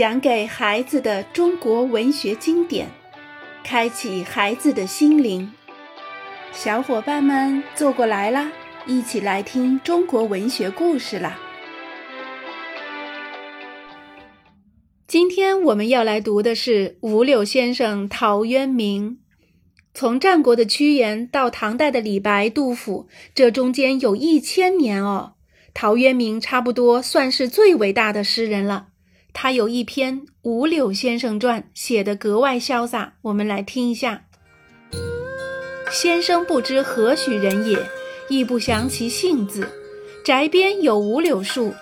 [0.00, 2.88] 讲给孩子的中国文学经典，
[3.62, 5.52] 开启孩子的心灵。
[6.52, 8.50] 小伙伴们坐过来啦，
[8.86, 11.38] 一起来听中国文学故事啦！
[15.06, 19.18] 今天我们要来读的是五柳先生陶渊明。
[19.92, 25.34] 从战国的屈原到唐代的李白、杜甫，这中间有一千年哦。
[25.74, 28.86] 陶渊明差不多算是最伟大的诗人了。
[29.32, 33.14] 他有一篇《五柳先生传》，写得格外潇洒。
[33.22, 34.24] 我们来听一下：
[35.90, 37.78] 先生不知何许人也，
[38.28, 39.68] 亦不详其姓字。
[40.24, 41.74] 宅边有五柳树，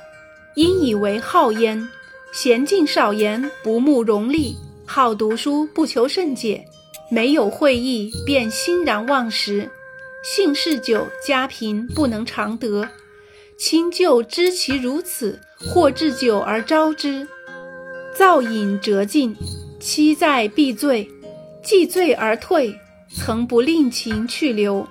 [0.54, 1.88] 因以为好焉。
[2.32, 4.56] 娴静少言，不慕荣利，
[4.86, 6.64] 好读书，不求甚解。
[7.10, 9.70] 没有会意，便欣然忘食。
[10.22, 12.88] 性嗜酒，家贫，不能常得。
[13.56, 17.26] 亲旧知其如此，或置酒而招之。
[18.18, 19.36] 造饮辄尽，
[19.78, 21.08] 期在必醉，
[21.62, 22.76] 既醉而退，
[23.14, 24.88] 曾不令情去留。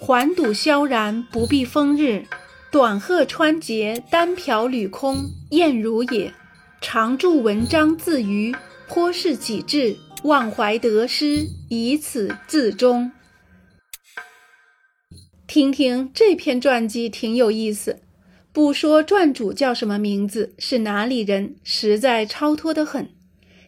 [0.00, 2.24] 环堵萧然，不避风日。
[2.72, 6.32] 短鹤穿节，单瓢履空，晏如也。
[6.80, 8.56] 常著文章自娱，
[8.88, 13.12] 颇是己志，忘怀得失，以此自终。
[15.46, 18.00] 听听这篇传记，挺有意思。
[18.54, 23.10] 不说传主叫什么名字，是哪里人，实在超脱得很。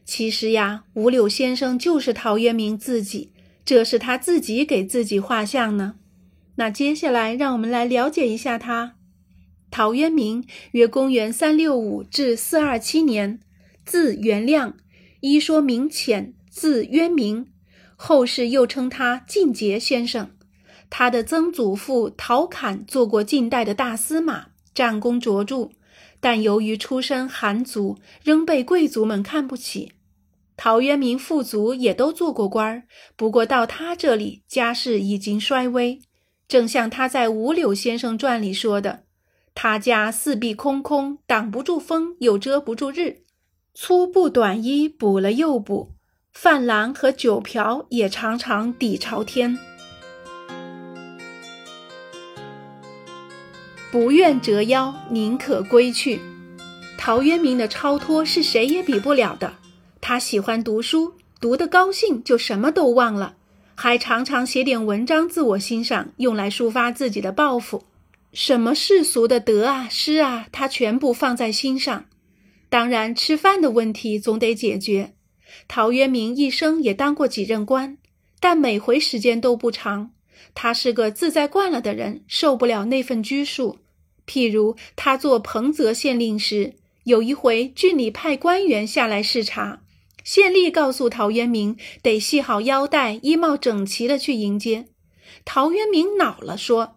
[0.05, 3.33] 其实呀，五柳先生就是陶渊明自己，
[3.65, 5.97] 这是他自己给自己画像呢。
[6.55, 8.95] 那接下来，让我们来了解一下他。
[9.73, 13.41] 陶渊明约公元三六五至四二七年，
[13.85, 14.77] 字元亮，
[15.19, 17.49] 一说明浅，字渊明，
[17.97, 20.31] 后世又称他晋节先生。
[20.89, 24.51] 他的曾祖父陶侃做过晋代的大司马。
[24.77, 25.71] 战功卓著，
[26.21, 29.93] 但由于出身寒族，仍被贵族们看不起。
[30.55, 32.83] 陶渊明父祖也都做过官儿，
[33.17, 35.99] 不过到他这里，家世已经衰微。
[36.47, 39.05] 正像他在《五柳先生传》里说的
[39.57, 43.23] ：“他家四壁空空，挡不住风，又遮不住日。
[43.73, 45.95] 粗布短衣补了又补，
[46.35, 49.59] 饭篮和酒瓢也常常底朝天。”
[53.99, 56.21] 不愿折腰，宁可归去。
[56.99, 59.55] 陶渊明的超脱是谁也比不了的。
[60.03, 63.37] 他喜欢读书，读得高兴就什么都忘了，
[63.75, 67.85] 还常常写点文章自我欣赏，用来抒发自己的抱负。
[68.35, 72.05] 什么世俗的德啊、诗啊，他全部放在心上。
[72.69, 75.15] 当然，吃饭的问题总得解决。
[75.69, 77.97] 陶渊明一生也当过几任官，
[78.41, 80.11] 但每回时间都不长。
[80.55, 83.79] 他是个自在惯了的人，受不了那份拘束。
[84.27, 89.83] 譬如他做彭泽县令时，有一回郡里派官员下来视察，
[90.25, 94.87] 县吏告诉陶渊明得系好腰带，衣帽整齐的去迎接。
[95.45, 96.97] 陶渊明恼了，说：“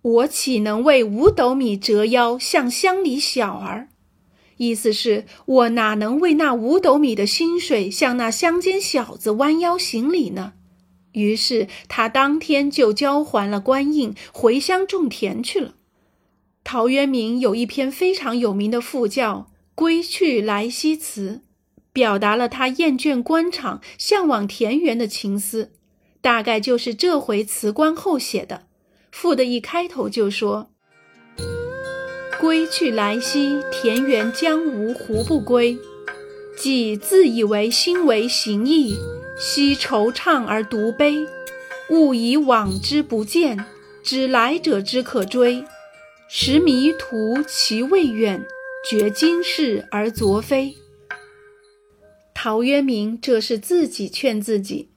[0.00, 3.88] 我岂能为五斗米折腰，向乡里小儿？”
[4.56, 10.54] 意思是我哪能为那五斗米的薪水，向那乡间小子弯腰行礼呢？
[11.12, 15.74] 于是他当天就交还了官印，回乡种田去了。
[16.62, 21.30] 陶渊明有一篇非常有名的赋，叫《归去来兮辞》，
[21.92, 25.72] 表达了他厌倦官场、向往田园的情思。
[26.20, 28.64] 大概就是这回辞官后写的。
[29.10, 30.70] 赋的一开头就说
[32.38, 35.78] ：“归去来兮，田园将芜胡不归？
[36.56, 38.94] 既自以为心为形役，
[39.38, 41.26] 奚惆怅而独悲？
[41.88, 43.64] 物以往之不见，
[44.02, 45.64] 知来者之可追。”
[46.32, 48.46] 时迷途其未远，
[48.88, 50.76] 觉今是而昨非。
[52.32, 54.92] 陶渊明这是自己劝自己，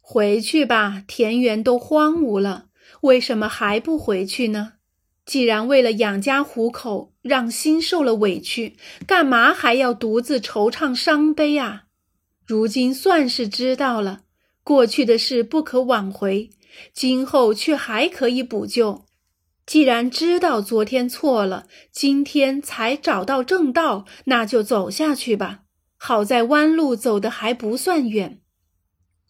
[0.00, 2.68] 回去吧，田园都荒芜了，
[3.02, 4.72] 为什么还不回去呢？
[5.26, 8.74] 既然为了养家糊口，让心受了委屈，
[9.06, 11.84] 干嘛还要独自惆怅伤悲啊？
[12.46, 14.22] 如今算是知道了，
[14.62, 16.48] 过去的事不可挽回，
[16.94, 19.04] 今后却还可以补救。
[19.66, 25.60] 既然知道昨天错了，今天才找到正道，那就走下去吧。
[25.96, 28.40] 好在弯路走得还不算远。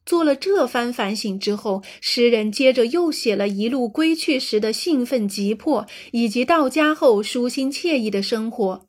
[0.05, 8.87] 做了这番反省之后，诗人接着又写了一路归去时的兴奋急迫，以及到家后舒心惬意的生活，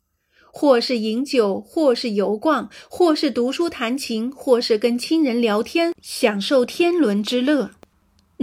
[0.52, 7.72] 或是饮酒，或是游逛，或是读书弹琴，或是跟亲人聊天，享受天伦之乐。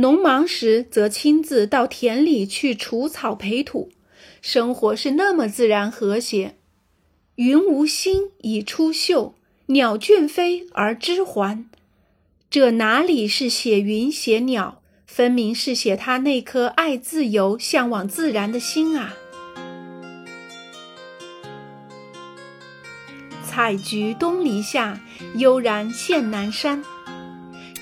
[0.03, 3.93] 农忙时，则亲自到田里去除草培土，
[4.41, 6.57] 生活是那么自然和谐。
[7.37, 9.35] 云无心以出岫，
[9.67, 11.65] 鸟倦飞而知还。
[12.51, 19.15] 这哪里是写云写鸟，分明是写他那颗爱自由、向往自然的心啊！
[23.45, 25.01] 采菊东篱下，
[25.37, 26.85] 悠然见南山。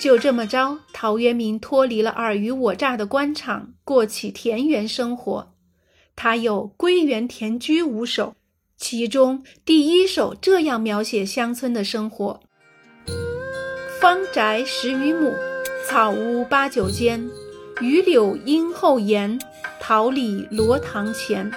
[0.00, 5.52] 就这么着，陶渊明脱离了尔虞我诈的官场，过起田园生活。
[6.16, 8.34] 他有《归园田居》五首，
[8.78, 12.40] 其中第一首这样描写乡村的生活。
[14.00, 15.34] 方宅十余亩，
[15.86, 17.28] 草屋八九间。
[17.82, 19.38] 榆柳荫后檐，
[19.78, 21.52] 桃李罗堂前。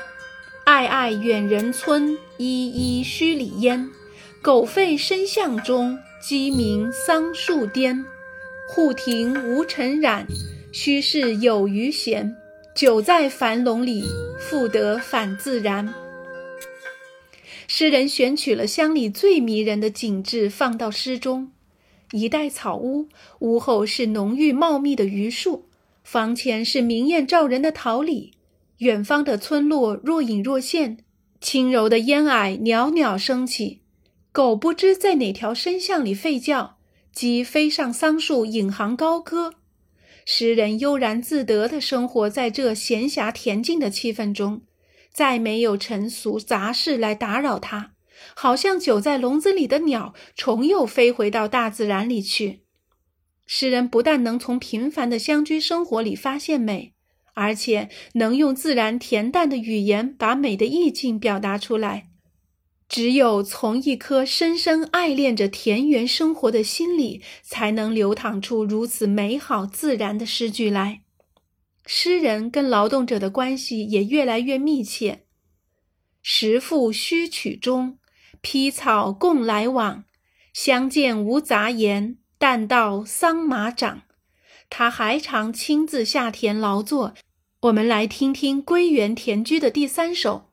[0.66, 3.90] 暧暧远人村，依依墟里烟。
[4.42, 8.04] 狗吠深巷中，鸡鸣桑树颠。
[8.76, 10.26] 户庭无尘染，
[10.72, 12.36] 虚室有余闲。
[12.74, 14.04] 久在樊笼里，
[14.40, 15.94] 复得返自然。
[17.68, 21.52] 诗人选取了乡里最迷人的景致放到诗中。
[22.14, 23.08] 一带草屋，
[23.42, 25.66] 屋后是浓郁茂密的榆树，
[26.04, 28.32] 房前是明艳照人的桃李，
[28.80, 30.98] 远方的村落若隐若现，
[31.40, 33.82] 轻柔的烟霭袅袅升起，
[34.32, 36.78] 狗不知在哪条深巷里吠叫，
[37.14, 39.54] 鸡飞上桑树引吭高歌，
[40.26, 44.64] 诗人悠然自得地生活在这闲暇恬静的气氛中，
[45.14, 47.92] 再没有尘俗杂事来打扰他。
[48.36, 52.64] 好像久在笼子里的鸟，重又飞回到大自然里去。
[53.46, 56.94] 诗人不但能从平凡的乡居生活里发现美，
[57.36, 62.08] 而且能用自然恬淡的语言把美的意境表达出来。
[62.94, 71.02] 只有从一颗深深爱恋着田园生活的心里，才能流淌出如此美好自然的诗句来。
[71.88, 75.24] 诗人跟劳动者的关系也越来越密切。
[76.22, 77.98] 时复须曲中。
[78.42, 80.04] 披草共来往，
[80.54, 82.18] 相见无杂言。
[82.38, 84.04] 但道桑麻长，
[84.70, 87.16] 他还常亲自下田劳作。
[87.62, 90.53] 我们来听听《归园田居》的第三首：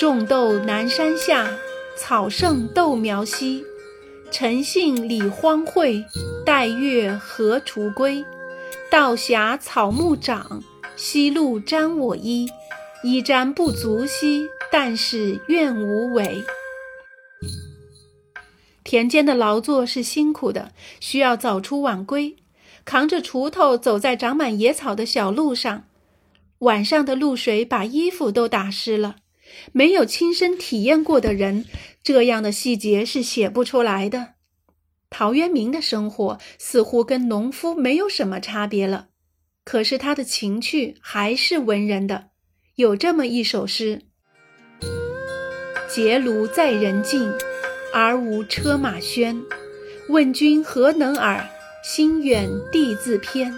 [0.00, 1.58] 种豆南山下，
[1.94, 3.62] 草盛豆苗稀。
[4.30, 6.02] 晨兴理荒秽，
[6.42, 8.24] 待月荷锄归。
[8.90, 10.62] 道狭草木长，
[10.96, 12.48] 夕露沾我衣。
[13.04, 14.48] 衣沾不足惜。
[14.72, 16.42] 但是愿无违。
[18.82, 22.36] 田间的劳作是辛苦的，需要早出晚归，
[22.86, 25.84] 扛着锄头走在长满野草的小路上。
[26.60, 29.16] 晚上的露水把衣服都打湿了。
[29.72, 31.64] 没有亲身体验过的人，
[32.02, 34.34] 这样的细节是写不出来的。
[35.10, 39.08] 陶渊明的生活似乎跟农夫没有什么差别了，
[39.64, 42.28] 可是他的情趣还是文人的。
[42.76, 44.02] 有这么一首诗。
[45.92, 47.32] 结庐在人境，
[47.92, 49.42] 而无车马喧。
[50.08, 51.44] 问君何能尔？
[51.82, 53.52] 心远地自偏。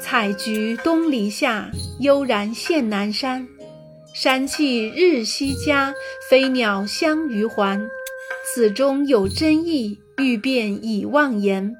[0.00, 1.70] 采菊东篱下，
[2.00, 3.48] 悠然见南山。
[4.16, 5.92] 山气日夕佳，
[6.30, 7.90] 飞鸟相与还。
[8.46, 11.74] 此中有真意，欲辨已忘言。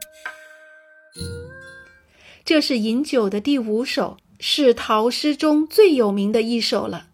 [2.45, 7.07] 这是饮酒的第五首，是陶诗中最有名的一首了。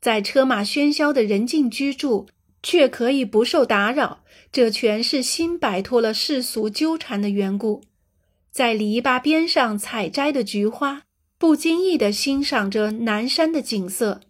[0.00, 2.26] 在车马喧嚣的人境居住，
[2.62, 7.82] 却可以不受打扰，这全是心摆脱了世俗纠缠的缘故。
[8.50, 11.02] 在篱笆边上采摘的菊花，
[11.38, 14.22] 不经意地欣赏着南山的景色。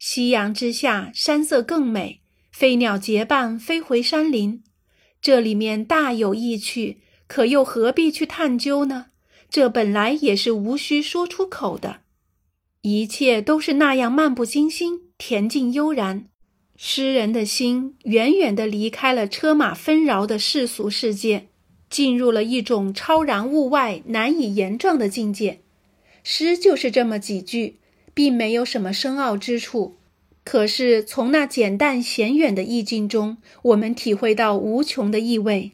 [0.00, 4.62] 夕阳之下，山色更美，飞鸟结伴飞回山林，
[5.20, 9.08] 这里面大有意趣，可又何必去探究呢？
[9.50, 12.00] 这本来也是无需说出口的，
[12.80, 15.02] 一切都是那样漫不经心。
[15.18, 16.24] 恬静悠然，
[16.78, 21.48] 诗人的心远远地离开了车马纷扰的世俗世界，
[21.90, 25.60] 进入了一种超然物外、难以言状的境界。
[26.24, 27.79] 诗就是这么几句，
[28.20, 29.96] 并没有什么深奥之处，
[30.44, 35.72] 可是从那简淡显远的意境中，我们体会到无穷的意味。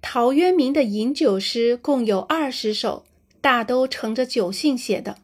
[0.00, 3.04] 陶渊明的饮酒诗共有二十首，
[3.42, 5.18] 大都乘着酒兴写的。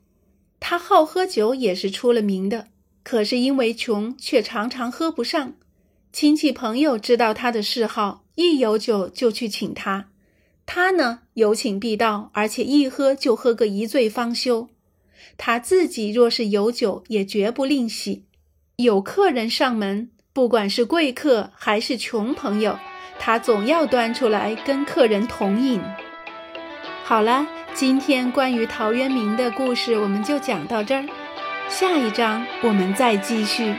[0.61, 2.69] 他好喝酒也是出了名的。
[3.03, 5.55] 可是因为穷，却常常喝不上。
[6.13, 10.11] 亲戚朋友知道他的嗜好，一有酒就去请他。
[10.67, 14.69] 他呢，有请必到，而且一喝就喝个一醉方休。
[15.37, 18.25] 他自己若是有酒，也绝不吝惜。
[18.77, 22.79] 有客人上门，不管是贵客还是穷朋友，
[23.19, 25.81] 他总要端出来跟客人同饮。
[27.05, 31.05] 好了，今天关于陶渊明的故事，我们就讲到这儿。
[31.69, 33.75] 下一章我们再继续。